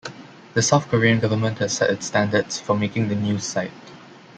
[0.55, 3.69] The South Korean government has set its standards for making the new site.